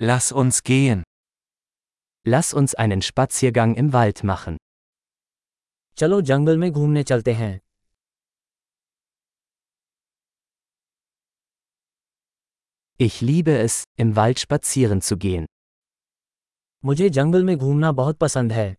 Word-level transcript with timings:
Lass 0.00 0.30
uns 0.30 0.62
gehen. 0.62 1.02
Lass 2.24 2.54
uns 2.54 2.76
einen 2.76 3.02
Spaziergang 3.02 3.74
im 3.74 3.92
Wald 3.92 4.22
machen. 4.22 4.56
चलो 5.96 6.20
जंगल 6.20 6.58
में 6.58 6.70
घूमने 6.72 7.02
चलते 7.02 7.32
हैं 7.32 7.58
Ich 13.00 13.20
liebe 13.20 13.58
es, 13.58 13.82
im 13.96 14.14
Wald 14.14 14.38
spazieren 14.38 15.00
zu 15.00 15.16
gehen. 15.16 15.46
मुझे 16.84 17.08
जंगल 17.08 17.44
में 17.44 17.56
घूमना 17.56 17.92
बहुत 17.92 18.18
पसंद 18.18 18.52
है 18.52 18.74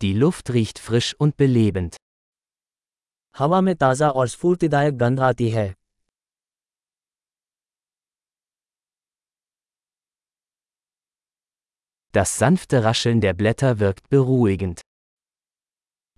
Die 0.00 0.12
Luft 0.12 0.50
riecht 0.50 0.78
frisch 0.78 1.14
und 1.18 1.36
belebend. 1.36 1.96
हवा 3.35 3.61
में 3.61 3.75
ताज़ा 3.75 4.09
और 4.09 4.27
स्फूर्तिदायक 4.27 4.97
गंध 4.97 5.19
आती 5.29 5.49
है 5.49 5.73
Das 12.13 12.31
sanfte 12.39 12.83
Rascheln 12.83 13.19
der 13.21 13.33
Blätter 13.39 13.71
wirkt 13.79 14.05
beruhigend. 14.09 14.79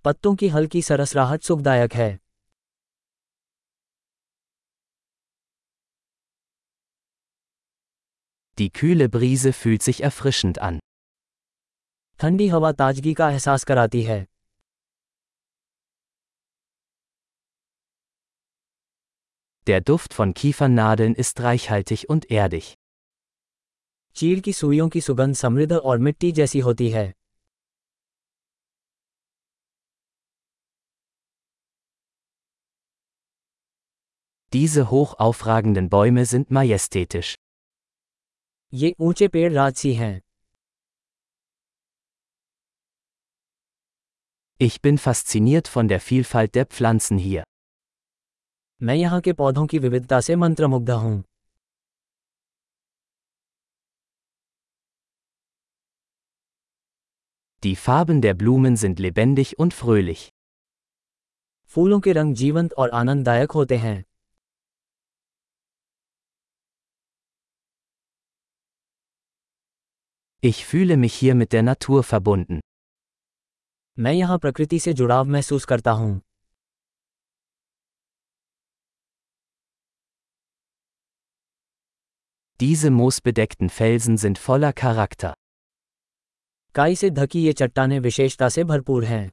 पत्तों 0.04 0.34
की 0.36 0.48
हल्की 0.48 0.82
सरसराहट 0.82 1.42
सुखदायक 1.42 1.94
है 1.94 2.10
Die 8.58 8.70
kühle 8.78 9.08
Brise 9.08 9.52
fühlt 9.52 9.82
sich 9.82 10.02
erfrischend 10.10 10.62
an. 10.68 10.80
ठंडी 12.20 12.48
हवा 12.48 12.72
ताजगी 12.80 13.14
का 13.14 13.30
एहसास 13.30 13.64
कराती 13.64 14.02
है 14.02 14.18
Der 19.66 19.80
Duft 19.80 20.14
von 20.14 20.34
Kiefernadeln 20.34 21.14
ist 21.14 21.40
reichhaltig 21.40 22.08
und 22.08 22.30
erdig. 22.30 22.74
चीड़ 24.16 24.40
की 24.40 24.52
सुइयों 24.52 24.88
की 24.88 25.00
सुगंध 25.00 25.34
समृद्ध 25.34 25.72
और 25.72 25.98
मिट्टी 25.98 26.30
जैसी 26.32 26.60
होती 26.60 26.88
है 26.90 27.12
Diese 34.52 34.90
hoch 34.90 35.14
aufragenden 35.20 35.88
Bäume 35.88 36.24
sind 36.26 36.50
majestätisch. 36.50 37.34
ये 38.74 38.94
ऊंचे 39.00 39.28
पेड़ 39.28 39.52
राजसी 39.52 39.94
हैं 39.94 40.20
Ich 44.62 44.82
bin 44.82 44.98
fasziniert 44.98 45.68
von 45.68 45.88
der 45.88 46.00
Vielfalt 46.00 46.54
der 46.54 46.66
Pflanzen 46.66 47.18
hier. 47.18 47.44
मैं 48.81 48.95
यहाँ 48.95 49.19
के 49.21 49.33
पौधों 49.33 49.65
की 49.67 49.79
विविधता 49.79 50.19
से 50.21 50.35
मंत्रमुग्ध 50.35 50.89
हूँ 50.91 51.23
Die 57.63 57.75
Farben 57.75 58.19
der 58.23 58.33
Blumen 58.39 58.75
sind 58.77 58.99
lebendig 58.99 59.53
und 59.59 59.73
fröhlich. 59.73 60.25
फूलों 61.75 61.99
के 61.99 62.11
रंग 62.13 62.35
जीवंत 62.35 62.73
और 62.73 62.89
आनंददायक 62.89 63.51
होते 63.51 63.77
हैं 63.77 64.03
Ich 70.43 70.63
fühle 70.65 70.97
mich 70.97 71.15
hier 71.21 71.35
mit 71.35 71.53
der 71.53 71.63
Natur 71.63 72.03
verbunden. 72.11 72.59
मैं 73.97 74.13
यहाँ 74.13 74.37
प्रकृति 74.39 74.79
से 74.79 74.93
जुड़ाव 74.93 75.25
महसूस 75.25 75.65
करता 75.65 75.91
हूँ 75.91 76.21
Diese 82.60 82.90
moosbedeckten 82.90 83.70
Felsen 83.70 84.16
sind 84.18 84.38
voller 84.38 84.72
Charakter. 84.72 85.34
काई 86.74 86.96
से 86.96 87.10
ढकी 87.10 87.42
ये 87.44 87.52
चट्टानें 87.60 87.98
विशेषता 88.00 88.48
से 88.48 88.64
भरपूर 88.64 89.04
हैं 89.04 89.30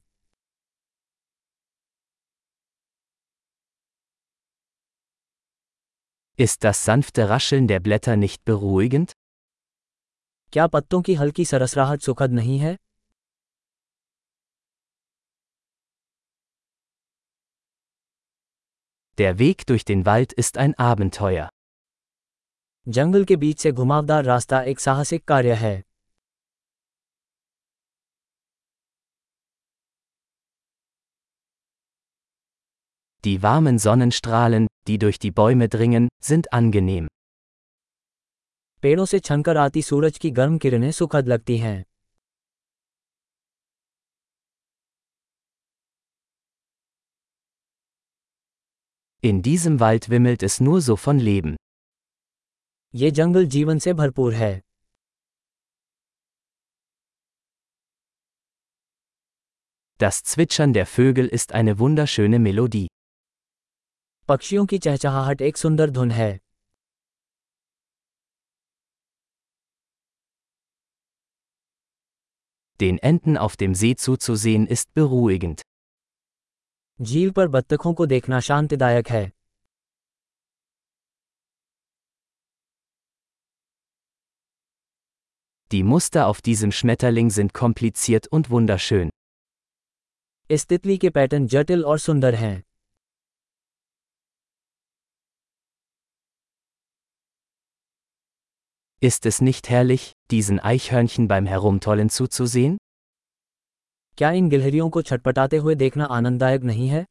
Ist 6.38 6.62
das 6.64 6.84
sanfte 6.84 7.28
Rascheln 7.28 7.66
der 7.68 7.80
Blätter 7.80 8.16
nicht 8.16 8.44
beruhigend? 8.44 9.12
क्या 10.52 10.66
पत्तों 10.74 11.00
की 11.02 11.14
हल्की 11.14 11.44
सरसराहट 11.44 12.02
सुखद 12.02 12.32
नहीं 12.32 12.58
है 12.58 12.76
Der 19.18 19.38
Weg 19.38 19.66
durch 19.66 19.84
den 19.84 20.06
Wald 20.06 20.32
ist 20.32 20.58
ein 20.58 20.74
Abenteuer. 20.78 21.48
जंगल 22.87 23.23
के 23.25 23.35
बीच 23.35 23.59
से 23.59 23.71
घुमावदार 23.71 24.23
रास्ता 24.23 24.61
एक 24.61 24.79
साहसिक 24.79 25.23
कार्य 25.27 25.53
है 25.53 25.81
Die 33.23 33.37
warmen 33.43 33.77
Sonnenstrahlen, 33.79 34.67
die 34.87 34.97
durch 34.97 35.19
die 35.19 35.31
Bäume 35.31 35.69
dringen, 35.75 36.09
sind 36.29 36.51
angenehm. 36.59 37.07
पेड़ों 38.83 39.05
से 39.05 39.19
छनकर 39.19 39.57
आती 39.57 39.81
सूरज 39.81 40.17
की 40.17 40.31
गर्म 40.41 40.57
किरणें 40.57 40.91
सुखद 40.91 41.27
लगती 41.27 41.57
हैं 41.57 41.83
In 49.23 49.41
diesem 49.41 49.79
Wald 49.79 50.09
wimmelt 50.09 50.43
es 50.43 50.59
nur 50.59 50.81
so 50.81 50.95
von 51.07 51.19
Leben. 51.19 51.55
ये 52.93 53.09
जंगल 53.11 53.45
जीवन 53.45 53.79
से 53.79 53.93
भरपूर 53.93 54.33
है 54.33 54.53
Das 59.99 60.23
Zwitschern 60.23 60.73
der 60.73 60.85
Vögel 60.85 61.27
ist 61.27 61.53
eine 61.53 61.73
wunderschöne 61.79 62.39
Melodie. 62.39 62.87
पक्षियों 64.29 64.65
की 64.65 64.77
चहचहाहट 64.77 65.41
एक 65.41 65.57
सुंदर 65.57 65.89
धुन 65.89 66.11
है 66.11 66.31
Den 72.79 72.97
Enten 72.97 73.37
auf 73.37 73.55
dem 73.57 73.75
See 73.75 73.95
zuzusehen 73.95 74.67
ist 74.67 74.93
beruhigend. 74.93 75.61
झील 76.99 77.31
पर 77.31 77.47
बत्तखों 77.47 77.93
को 77.93 78.05
देखना 78.05 78.39
शांतिदायक 78.39 79.09
है 79.09 79.31
Die 85.72 85.82
Muster 85.82 86.26
auf 86.26 86.40
diesem 86.40 86.72
Schmetterling 86.72 87.30
sind 87.30 87.52
kompliziert 87.52 88.26
und 88.26 88.50
wunderschön. 88.50 89.10
इस 90.50 90.66
तितली 90.66 90.96
के 90.98 91.10
पैटर्न 91.10 91.46
जटिल 91.46 91.84
और 91.84 91.98
सुंदर 91.98 92.34
हैं 92.34 92.62
Ist 99.02 99.26
es 99.26 99.40
nicht 99.40 99.68
herrlich, 99.70 100.12
diesen 100.30 100.60
Eichhörnchen 100.60 101.28
beim 101.28 101.46
Herumtollen 101.46 102.08
zuzusehen? 102.08 102.78
क्या 104.18 104.30
इन 104.30 104.48
गिलहरियों 104.48 104.88
को 104.90 105.02
छटपटाते 105.02 105.56
हुए 105.56 105.74
देखना 105.74 106.04
आनंददायक 106.04 106.62
नहीं 106.62 106.88
है 106.88 107.04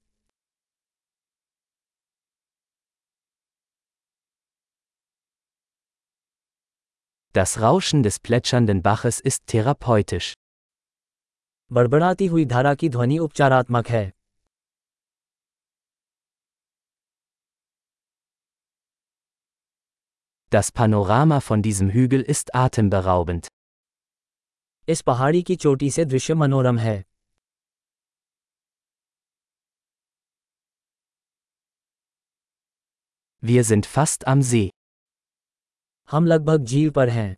Das 7.33 7.61
Rauschen 7.61 8.01
des 8.03 8.19
plätschernden 8.19 8.81
Baches 8.81 9.19
ist 9.19 9.45
therapeutisch. 9.47 10.33
बड़बड़ाती 11.71 12.25
हुई 12.27 12.45
धारा 12.45 12.73
की 12.75 12.89
ध्वनि 12.89 13.17
उपचारात्मक 13.19 13.87
है 13.87 14.11
Das 20.51 20.71
Panorama 20.71 21.39
von 21.41 21.61
diesem 21.61 21.89
Hügel 21.91 22.21
ist 22.21 22.55
atemberaubend. 22.55 23.47
इस 24.89 25.01
पहाड़ी 25.01 25.41
की 25.43 25.55
चोटी 25.55 25.89
से 25.91 26.05
दृश्य 26.05 26.33
मनोरम 26.33 26.77
है 26.77 27.03
Wir 33.43 33.63
sind 33.63 33.85
fast 33.85 34.27
am 34.27 34.41
See. 34.41 34.69
हम 36.12 36.26
लगभग 36.26 36.64
झील 36.64 36.90
पर 36.90 37.08
हैं 37.08 37.34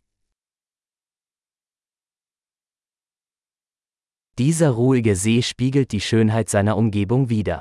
Dieser 4.39 4.71
ruhige 4.77 5.15
See 5.17 5.43
spiegelt 5.43 5.93
die 5.93 6.01
Schönheit 6.01 6.49
seiner 6.49 6.77
Umgebung 6.77 7.29
wider. 7.31 7.61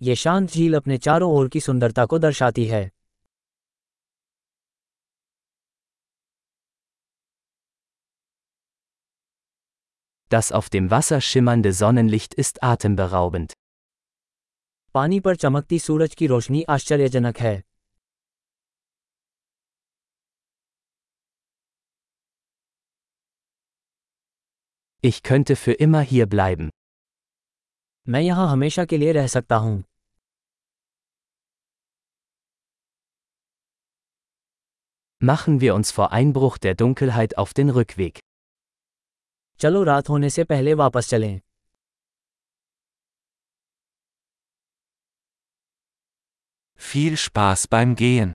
ये 0.00 0.14
शांत 0.16 0.48
झील 0.50 0.74
अपने 0.76 0.98
चारों 0.98 1.30
ओर 1.32 1.48
की 1.48 1.60
सुंदरता 1.60 2.06
को 2.06 2.18
दर्शाती 2.18 2.64
है 2.66 2.88
Das 10.30 10.52
auf 10.52 10.68
dem 10.70 10.90
Wasser 10.90 11.20
schimmernde 11.20 11.72
Sonnenlicht 11.72 12.34
ist 12.34 12.62
atemberaubend. 12.72 13.52
पानी 14.94 15.20
पर 15.20 15.36
चमकती 15.36 15.78
सूरज 15.78 16.14
की 16.14 16.26
रोशनी 16.26 16.62
आश्चर्यजनक 16.68 17.38
है 17.38 17.56
Ich 25.05 25.23
könnte 25.23 25.55
für 25.55 25.73
immer 25.73 26.01
hier 26.01 26.25
bleiben. 26.25 26.69
मैं 28.09 28.21
यहाँ 28.21 28.47
हमेशा 28.51 28.85
के 28.85 28.97
लिए 28.97 29.11
रह 29.11 29.27
सकता 29.27 29.55
हूँ 29.55 29.83
Machen 35.23 35.61
wir 35.61 35.75
uns 35.75 35.91
vor 35.91 36.11
Einbruch 36.11 36.57
der 36.57 36.75
Dunkelheit 36.75 37.37
auf 37.37 37.53
den 37.53 37.69
Rückweg. 37.69 38.19
चलो 39.59 39.83
रात 39.83 40.09
होने 40.09 40.29
से 40.29 40.43
पहले 40.43 40.73
वापस 40.73 41.09
चलें 41.09 41.39
Viel 46.79 47.17
Spaß 47.17 47.67
beim 47.67 47.95
Gehen. 47.95 48.33